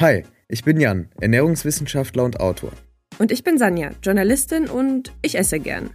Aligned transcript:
Hi, 0.00 0.24
ich 0.48 0.64
bin 0.64 0.80
Jan, 0.80 1.10
Ernährungswissenschaftler 1.20 2.24
und 2.24 2.40
Autor. 2.40 2.72
Und 3.18 3.30
ich 3.30 3.44
bin 3.44 3.58
Sanja, 3.58 3.90
Journalistin 4.02 4.66
und 4.66 5.12
ich 5.20 5.36
esse 5.36 5.60
gern. 5.60 5.90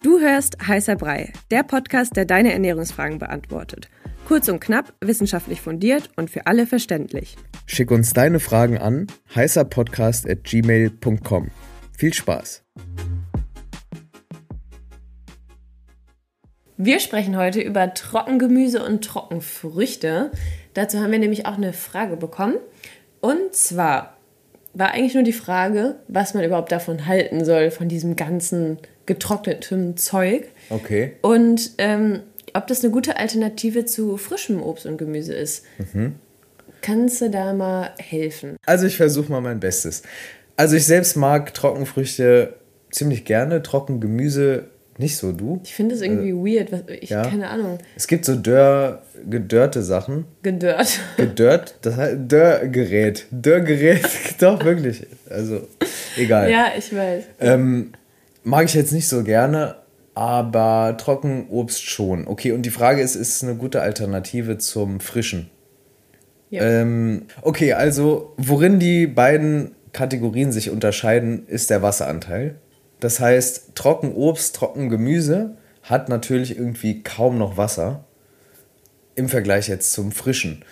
Du 0.00 0.20
hörst 0.20 0.64
Heißer 0.64 0.94
Brei, 0.94 1.32
der 1.50 1.64
Podcast, 1.64 2.14
der 2.14 2.24
deine 2.24 2.52
Ernährungsfragen 2.52 3.18
beantwortet. 3.18 3.88
Kurz 4.28 4.48
und 4.48 4.60
knapp, 4.60 4.94
wissenschaftlich 5.00 5.60
fundiert 5.60 6.08
und 6.14 6.30
für 6.30 6.46
alle 6.46 6.68
verständlich. 6.68 7.34
Schick 7.66 7.90
uns 7.90 8.12
deine 8.12 8.38
Fragen 8.38 8.78
an 8.78 9.08
heißerpodcast.gmail.com. 9.34 11.50
Viel 11.96 12.14
Spaß! 12.14 12.62
Wir 16.80 17.00
sprechen 17.00 17.36
heute 17.36 17.60
über 17.60 17.92
Trockengemüse 17.92 18.84
und 18.84 19.04
Trockenfrüchte. 19.04 20.30
Dazu 20.74 21.00
haben 21.00 21.10
wir 21.10 21.18
nämlich 21.18 21.44
auch 21.44 21.56
eine 21.56 21.72
Frage 21.72 22.16
bekommen. 22.16 22.54
Und 23.20 23.54
zwar 23.54 24.16
war 24.74 24.92
eigentlich 24.92 25.14
nur 25.14 25.24
die 25.24 25.32
Frage, 25.32 25.96
was 26.08 26.34
man 26.34 26.44
überhaupt 26.44 26.72
davon 26.72 27.06
halten 27.06 27.44
soll, 27.44 27.70
von 27.70 27.88
diesem 27.88 28.16
ganzen 28.16 28.78
getrockneten 29.06 29.96
Zeug. 29.96 30.48
Okay. 30.70 31.16
Und 31.22 31.72
ähm, 31.78 32.20
ob 32.54 32.66
das 32.66 32.82
eine 32.82 32.92
gute 32.92 33.16
Alternative 33.16 33.84
zu 33.84 34.16
frischem 34.16 34.62
Obst 34.62 34.86
und 34.86 34.98
Gemüse 34.98 35.34
ist. 35.34 35.64
Mhm. 35.92 36.16
Kannst 36.80 37.20
du 37.20 37.30
da 37.30 37.52
mal 37.54 37.90
helfen? 37.98 38.56
Also 38.66 38.86
ich 38.86 38.96
versuche 38.96 39.32
mal 39.32 39.40
mein 39.40 39.60
Bestes. 39.60 40.02
Also 40.56 40.76
ich 40.76 40.86
selbst 40.86 41.16
mag 41.16 41.54
Trockenfrüchte 41.54 42.54
ziemlich 42.90 43.24
gerne, 43.24 43.62
Trockengemüse 43.62 44.70
nicht 44.98 45.16
so, 45.16 45.32
du? 45.32 45.60
Ich 45.64 45.74
finde 45.74 45.94
es 45.94 46.02
irgendwie 46.02 46.30
äh, 46.30 46.58
weird. 46.58 46.72
Was, 46.72 46.82
ich, 47.00 47.10
ja. 47.10 47.22
Keine 47.22 47.48
Ahnung. 47.48 47.78
Es 47.96 48.08
gibt 48.08 48.24
so 48.24 48.34
Dörr, 48.34 49.02
gedörrte 49.28 49.82
Sachen. 49.82 50.24
Gedörrt. 50.42 51.00
Gedörrt? 51.16 51.76
Das 51.82 51.96
heißt 51.96 52.16
Dörrgerät. 52.26 53.26
Dörrgerät. 53.30 54.08
Doch, 54.40 54.64
wirklich. 54.64 55.06
Also, 55.30 55.68
egal. 56.16 56.50
Ja, 56.50 56.72
ich 56.76 56.94
weiß. 56.94 57.24
Ähm, 57.40 57.92
mag 58.42 58.64
ich 58.64 58.74
jetzt 58.74 58.92
nicht 58.92 59.06
so 59.06 59.22
gerne, 59.22 59.76
aber 60.14 60.96
Trockenobst 60.98 61.82
schon. 61.82 62.26
Okay, 62.26 62.50
und 62.50 62.62
die 62.62 62.70
Frage 62.70 63.00
ist, 63.00 63.14
ist 63.14 63.36
es 63.36 63.44
eine 63.44 63.54
gute 63.54 63.80
Alternative 63.80 64.58
zum 64.58 64.98
Frischen? 64.98 65.48
Ja. 66.50 66.62
Ähm, 66.62 67.26
okay, 67.42 67.74
also 67.74 68.34
worin 68.36 68.80
die 68.80 69.06
beiden 69.06 69.76
Kategorien 69.92 70.50
sich 70.50 70.70
unterscheiden, 70.70 71.46
ist 71.46 71.70
der 71.70 71.82
Wasseranteil. 71.82 72.56
Das 73.00 73.20
heißt, 73.20 73.74
Trockenobst, 73.74 74.56
Trockengemüse 74.56 75.56
hat 75.82 76.08
natürlich 76.08 76.56
irgendwie 76.56 77.02
kaum 77.02 77.38
noch 77.38 77.56
Wasser 77.56 78.04
im 79.14 79.28
Vergleich 79.28 79.68
jetzt 79.68 79.92
zum 79.92 80.12
frischen. 80.12 80.64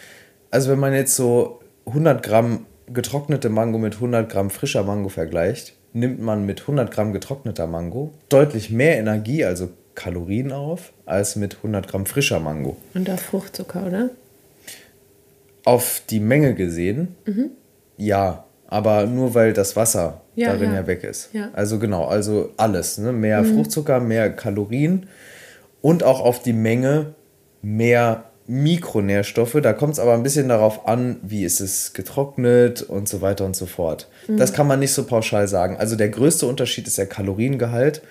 Also 0.51 0.71
wenn 0.71 0.79
man 0.79 0.93
jetzt 0.93 1.17
so 1.17 1.61
100 1.87 2.23
Gramm 2.23 2.67
getrocknete 2.93 3.49
Mango 3.49 3.79
mit 3.79 3.95
100 3.95 4.31
Gramm 4.31 4.51
frischer 4.51 4.85
Mango 4.85 5.09
vergleicht, 5.09 5.75
nimmt 5.93 6.21
man 6.21 6.47
mit 6.47 6.63
100 6.63 6.91
Gramm 6.91 7.13
getrockneter 7.13 7.67
Mango 7.67 8.13
deutlich 8.29 8.71
mehr 8.71 8.99
Energie, 8.99 9.45
also 9.45 9.71
Kalorien 9.95 10.53
auf, 10.53 10.93
als 11.07 11.37
mit 11.37 11.57
100 11.57 11.89
Gramm 11.89 12.07
frischer 12.07 12.39
Mango. 12.39 12.77
Und 12.95 13.11
auf 13.11 13.21
Fruchtzucker, 13.21 13.87
oder? 13.87 14.11
Auf 15.65 16.03
die 16.09 16.21
Menge 16.21 16.55
gesehen, 16.55 17.17
mhm. 17.25 17.51
ja 17.97 18.45
aber 18.69 19.07
nur 19.07 19.35
weil 19.35 19.53
das 19.53 19.77
Wasser 19.77 20.23
ja, 20.35 20.53
darin 20.53 20.71
ja. 20.71 20.81
ja, 20.81 20.87
weg 20.87 21.05
ist. 21.05 21.31
Ja. 21.33 21.51
Also 21.53 21.79
genau, 21.79 22.07
also 22.07 22.51
alles. 22.57 22.99
Ne? 22.99 23.13
Mehr 23.13 23.43
mhm. 23.43 23.55
Fruchtzucker, 23.55 24.01
mehr 24.01 24.31
Kalorien 24.31 25.07
und 25.81 26.03
auch 26.03 26.21
auf 26.21 26.43
die 26.43 26.53
Menge 26.53 27.15
mehr 27.63 28.25
Mikronährstoffe. 28.47 29.59
Da 29.63 29.73
kommt 29.73 29.95
es 29.95 29.99
aber 29.99 30.15
ein 30.15 30.23
bisschen 30.23 30.49
darauf 30.49 30.87
an, 30.87 31.17
wie 31.23 31.45
ist 31.45 31.61
es 31.61 31.93
getrocknet 31.93 32.83
und 32.83 33.09
so 33.09 33.21
weiter 33.21 33.45
und 33.45 33.57
so 33.57 33.67
fort. 33.67 34.09
Mhm. 34.29 34.37
Das 34.37 34.53
kann 34.53 34.67
man 34.67 34.79
nicht 34.79 34.93
so 34.93 35.05
pauschal 35.05 35.49
sagen. 35.49 35.77
Also 35.77 35.97
der 35.97 36.09
größte 36.09 36.47
Unterschied 36.47 36.87
ist 36.87 36.99
der 36.99 37.07
Kaloriengehalt 37.07 38.03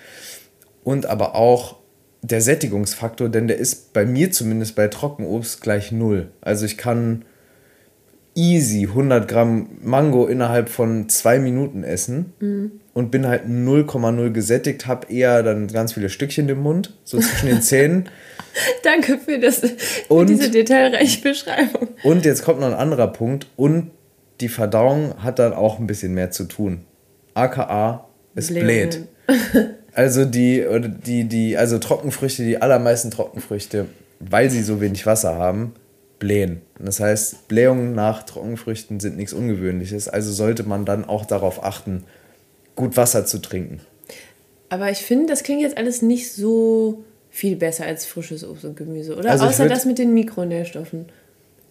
und 0.84 1.06
aber 1.06 1.34
auch 1.34 1.76
der 2.22 2.40
Sättigungsfaktor, 2.40 3.28
denn 3.28 3.46
der 3.46 3.58
ist 3.58 3.92
bei 3.92 4.04
mir 4.04 4.32
zumindest 4.32 4.74
bei 4.74 4.88
Trockenobst 4.88 5.60
gleich 5.60 5.92
null. 5.92 6.30
Also 6.40 6.66
ich 6.66 6.76
kann 6.76 7.24
easy 8.36 8.86
100 8.86 9.26
Gramm 9.26 9.68
Mango 9.82 10.26
innerhalb 10.26 10.68
von 10.68 11.08
zwei 11.08 11.38
Minuten 11.38 11.82
essen 11.82 12.34
mhm. 12.38 12.70
und 12.92 13.10
bin 13.10 13.26
halt 13.26 13.46
0,0 13.46 14.30
gesättigt, 14.30 14.86
habe 14.86 15.12
eher 15.12 15.42
dann 15.42 15.66
ganz 15.68 15.94
viele 15.94 16.10
Stückchen 16.10 16.48
im 16.48 16.60
Mund, 16.60 16.94
so 17.02 17.18
zwischen 17.18 17.48
den 17.48 17.62
Zähnen. 17.62 18.08
Danke 18.84 19.18
für, 19.18 19.38
das, 19.38 19.58
für 19.58 20.14
und, 20.14 20.28
diese 20.28 20.50
detailreiche 20.50 21.22
Beschreibung. 21.22 21.88
Und 22.04 22.24
jetzt 22.24 22.44
kommt 22.44 22.60
noch 22.60 22.68
ein 22.68 22.74
anderer 22.74 23.08
Punkt 23.08 23.46
und 23.56 23.90
die 24.40 24.48
Verdauung 24.48 25.14
hat 25.22 25.38
dann 25.38 25.54
auch 25.54 25.78
ein 25.78 25.86
bisschen 25.86 26.12
mehr 26.12 26.30
zu 26.30 26.44
tun. 26.44 26.82
AKA, 27.34 28.06
es 28.34 28.52
bläht. 28.52 29.00
Also 29.92 30.26
die, 30.26 30.62
die, 31.06 31.24
die, 31.24 31.56
also 31.56 31.78
Trockenfrüchte, 31.78 32.44
die 32.44 32.60
allermeisten 32.60 33.10
Trockenfrüchte, 33.10 33.86
weil 34.20 34.50
sie 34.50 34.62
so 34.62 34.82
wenig 34.82 35.06
Wasser 35.06 35.36
haben, 35.36 35.72
blähen. 36.18 36.62
Das 36.78 37.00
heißt, 37.00 37.48
Blähungen 37.48 37.94
nach 37.94 38.22
Trockenfrüchten 38.22 39.00
sind 39.00 39.16
nichts 39.16 39.32
Ungewöhnliches. 39.32 40.08
Also 40.08 40.32
sollte 40.32 40.64
man 40.64 40.84
dann 40.84 41.04
auch 41.04 41.26
darauf 41.26 41.62
achten, 41.62 42.04
gut 42.74 42.96
Wasser 42.96 43.26
zu 43.26 43.38
trinken. 43.38 43.80
Aber 44.68 44.90
ich 44.90 44.98
finde, 44.98 45.26
das 45.26 45.42
klingt 45.42 45.62
jetzt 45.62 45.76
alles 45.76 46.02
nicht 46.02 46.32
so 46.32 47.04
viel 47.30 47.56
besser 47.56 47.84
als 47.84 48.06
frisches 48.06 48.44
Obst 48.44 48.64
und 48.64 48.76
Gemüse, 48.76 49.16
oder? 49.16 49.30
Also 49.30 49.46
Außer 49.46 49.68
das 49.68 49.84
mit 49.84 49.98
den 49.98 50.14
Mikronährstoffen. 50.14 51.06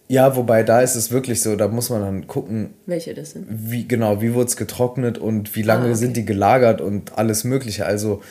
Ja, 0.08 0.36
wobei 0.36 0.62
da 0.62 0.80
ist 0.80 0.94
es 0.94 1.10
wirklich 1.10 1.42
so, 1.42 1.56
da 1.56 1.66
muss 1.66 1.90
man 1.90 2.00
dann 2.00 2.26
gucken. 2.28 2.74
Welche 2.86 3.12
das 3.12 3.32
sind. 3.32 3.46
Wie, 3.48 3.88
genau, 3.88 4.22
wie 4.22 4.34
wurde 4.34 4.46
es 4.46 4.56
getrocknet 4.56 5.18
und 5.18 5.56
wie 5.56 5.62
lange 5.62 5.86
ah, 5.86 5.88
okay. 5.88 5.96
sind 5.96 6.16
die 6.16 6.24
gelagert 6.24 6.80
und 6.80 7.18
alles 7.18 7.42
Mögliche. 7.42 7.86
Also, 7.86 8.22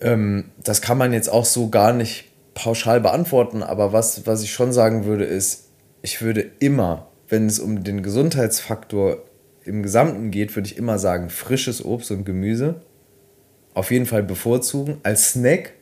ähm, 0.00 0.46
das 0.62 0.80
kann 0.80 0.96
man 0.96 1.12
jetzt 1.12 1.28
auch 1.28 1.44
so 1.44 1.68
gar 1.68 1.92
nicht 1.92 2.24
pauschal 2.54 3.00
beantworten, 3.00 3.62
aber 3.62 3.92
was, 3.92 4.26
was 4.26 4.42
ich 4.42 4.52
schon 4.52 4.72
sagen 4.72 5.04
würde, 5.04 5.24
ist, 5.24 5.70
ich 6.02 6.22
würde 6.22 6.50
immer, 6.60 7.08
wenn 7.28 7.46
es 7.46 7.58
um 7.58 7.82
den 7.84 8.02
Gesundheitsfaktor 8.02 9.18
im 9.64 9.82
Gesamten 9.82 10.30
geht, 10.30 10.54
würde 10.54 10.68
ich 10.68 10.76
immer 10.76 10.98
sagen, 10.98 11.30
frisches 11.30 11.84
Obst 11.84 12.10
und 12.10 12.24
Gemüse 12.24 12.76
auf 13.74 13.90
jeden 13.90 14.06
Fall 14.06 14.22
bevorzugen. 14.22 14.98
Als 15.02 15.30
Snack 15.30 15.72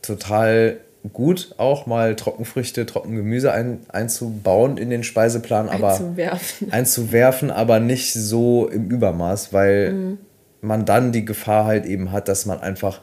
total 0.00 0.80
gut, 1.12 1.54
auch 1.58 1.86
mal 1.86 2.16
Trockenfrüchte, 2.16 2.86
Trockengemüse 2.86 3.52
ein, 3.52 3.80
einzubauen 3.88 4.78
in 4.78 4.88
den 4.88 5.04
Speiseplan, 5.04 5.68
aber 5.68 5.92
einzuwerfen. 5.92 6.68
einzuwerfen, 6.72 7.50
aber 7.50 7.78
nicht 7.78 8.14
so 8.14 8.68
im 8.68 8.88
Übermaß, 8.88 9.52
weil 9.52 9.92
mhm. 9.92 10.18
man 10.62 10.86
dann 10.86 11.12
die 11.12 11.26
Gefahr 11.26 11.66
halt 11.66 11.84
eben 11.84 12.10
hat, 12.10 12.28
dass 12.28 12.46
man 12.46 12.60
einfach 12.60 13.02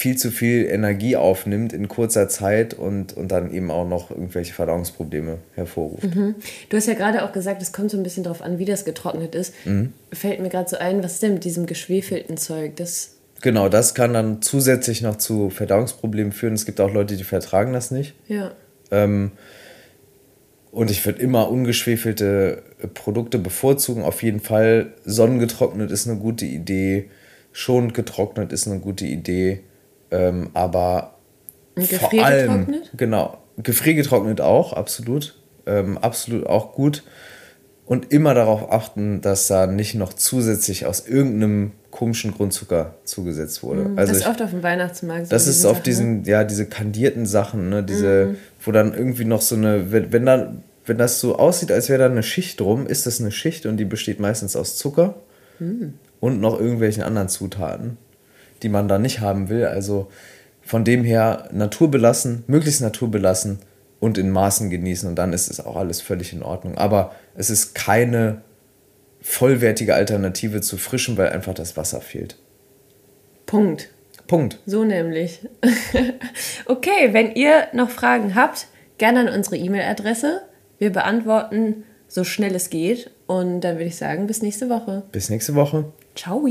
viel 0.00 0.16
zu 0.16 0.30
viel 0.30 0.64
Energie 0.64 1.14
aufnimmt 1.14 1.74
in 1.74 1.86
kurzer 1.86 2.26
Zeit 2.26 2.72
und, 2.72 3.14
und 3.18 3.30
dann 3.30 3.52
eben 3.52 3.70
auch 3.70 3.86
noch 3.86 4.10
irgendwelche 4.10 4.54
Verdauungsprobleme 4.54 5.36
hervorruft. 5.54 6.14
Mhm. 6.14 6.36
Du 6.70 6.78
hast 6.78 6.86
ja 6.86 6.94
gerade 6.94 7.22
auch 7.22 7.32
gesagt, 7.32 7.60
es 7.60 7.70
kommt 7.70 7.90
so 7.90 7.98
ein 7.98 8.02
bisschen 8.02 8.24
darauf 8.24 8.40
an, 8.40 8.58
wie 8.58 8.64
das 8.64 8.86
getrocknet 8.86 9.34
ist. 9.34 9.52
Mhm. 9.66 9.92
Fällt 10.10 10.40
mir 10.40 10.48
gerade 10.48 10.70
so 10.70 10.78
ein, 10.78 11.02
was 11.02 11.14
ist 11.14 11.22
denn 11.22 11.34
mit 11.34 11.44
diesem 11.44 11.66
geschwefelten 11.66 12.38
Zeug? 12.38 12.76
Das 12.76 13.16
genau, 13.42 13.68
das 13.68 13.94
kann 13.94 14.14
dann 14.14 14.40
zusätzlich 14.40 15.02
noch 15.02 15.16
zu 15.16 15.50
Verdauungsproblemen 15.50 16.32
führen. 16.32 16.54
Es 16.54 16.64
gibt 16.64 16.80
auch 16.80 16.90
Leute, 16.90 17.16
die 17.16 17.24
vertragen 17.24 17.74
das 17.74 17.90
nicht. 17.90 18.14
Ja. 18.26 18.52
Ähm, 18.90 19.32
und 20.72 20.90
ich 20.90 21.04
würde 21.04 21.20
immer 21.20 21.50
ungeschwefelte 21.50 22.62
Produkte 22.94 23.38
bevorzugen. 23.38 24.02
Auf 24.02 24.22
jeden 24.22 24.40
Fall 24.40 24.94
sonnengetrocknet 25.04 25.90
ist 25.90 26.08
eine 26.08 26.18
gute 26.18 26.46
Idee. 26.46 27.10
Schonend 27.52 27.92
getrocknet 27.92 28.50
ist 28.50 28.66
eine 28.66 28.80
gute 28.80 29.04
Idee. 29.04 29.60
Ähm, 30.10 30.50
aber 30.54 31.14
vor 31.76 32.24
allem, 32.24 32.82
genau, 32.96 33.38
gefriergetrocknet 33.58 34.40
auch, 34.40 34.72
absolut. 34.72 35.36
Ähm, 35.66 35.98
absolut 35.98 36.46
auch 36.46 36.72
gut. 36.72 37.02
Und 37.86 38.12
immer 38.12 38.34
darauf 38.34 38.70
achten, 38.70 39.20
dass 39.20 39.48
da 39.48 39.66
nicht 39.66 39.94
noch 39.96 40.12
zusätzlich 40.12 40.86
aus 40.86 41.06
irgendeinem 41.06 41.72
komischen 41.90 42.32
Grundzucker 42.32 42.94
zugesetzt 43.04 43.64
wurde. 43.64 43.82
Mhm, 43.82 43.98
also 43.98 44.12
das 44.12 44.22
ist 44.22 44.28
oft 44.28 44.42
auf 44.42 44.50
dem 44.50 44.62
Weihnachtsmarkt. 44.62 45.26
So 45.26 45.30
das 45.30 45.48
ist 45.48 45.64
auf 45.64 45.82
diesen, 45.82 46.22
ne? 46.22 46.28
ja, 46.28 46.44
diese 46.44 46.66
kandierten 46.66 47.26
Sachen, 47.26 47.68
ne, 47.68 47.82
diese, 47.82 48.26
mhm. 48.26 48.36
wo 48.64 48.70
dann 48.70 48.94
irgendwie 48.94 49.24
noch 49.24 49.42
so 49.42 49.56
eine, 49.56 49.90
wenn, 49.90 50.12
wenn 50.12 50.24
dann, 50.24 50.62
wenn 50.86 50.98
das 50.98 51.18
so 51.18 51.36
aussieht, 51.36 51.72
als 51.72 51.88
wäre 51.88 51.98
da 51.98 52.06
eine 52.06 52.22
Schicht 52.22 52.60
drum, 52.60 52.86
ist 52.86 53.06
das 53.06 53.20
eine 53.20 53.32
Schicht 53.32 53.66
und 53.66 53.76
die 53.76 53.84
besteht 53.84 54.20
meistens 54.20 54.54
aus 54.54 54.76
Zucker 54.76 55.16
mhm. 55.58 55.94
und 56.20 56.40
noch 56.40 56.60
irgendwelchen 56.60 57.02
anderen 57.02 57.28
Zutaten 57.28 57.96
die 58.62 58.68
man 58.68 58.88
da 58.88 58.98
nicht 58.98 59.20
haben 59.20 59.48
will. 59.48 59.66
Also 59.66 60.08
von 60.62 60.84
dem 60.84 61.04
her 61.04 61.48
naturbelassen, 61.52 62.44
möglichst 62.46 62.80
naturbelassen 62.80 63.60
und 63.98 64.18
in 64.18 64.30
Maßen 64.30 64.70
genießen 64.70 65.08
und 65.08 65.16
dann 65.16 65.32
ist 65.32 65.50
es 65.50 65.64
auch 65.64 65.76
alles 65.76 66.00
völlig 66.00 66.32
in 66.32 66.42
Ordnung. 66.42 66.76
Aber 66.76 67.14
es 67.34 67.50
ist 67.50 67.74
keine 67.74 68.42
vollwertige 69.20 69.94
Alternative 69.94 70.60
zu 70.60 70.76
frischem, 70.76 71.16
weil 71.16 71.30
einfach 71.30 71.54
das 71.54 71.76
Wasser 71.76 72.00
fehlt. 72.00 72.36
Punkt. 73.46 73.90
Punkt. 74.26 74.60
So 74.64 74.84
nämlich. 74.84 75.40
okay, 76.66 77.08
wenn 77.12 77.34
ihr 77.34 77.66
noch 77.72 77.90
Fragen 77.90 78.34
habt, 78.34 78.68
gerne 78.98 79.20
an 79.20 79.28
unsere 79.28 79.56
E-Mail-Adresse. 79.56 80.42
Wir 80.78 80.90
beantworten 80.90 81.84
so 82.06 82.24
schnell 82.24 82.54
es 82.54 82.70
geht. 82.70 83.10
Und 83.26 83.62
dann 83.62 83.76
würde 83.76 83.86
ich 83.86 83.96
sagen, 83.96 84.26
bis 84.26 84.42
nächste 84.42 84.68
Woche. 84.68 85.02
Bis 85.12 85.30
nächste 85.30 85.54
Woche. 85.54 85.86
Ciao. 86.14 86.46